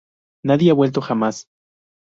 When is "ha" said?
0.71-0.75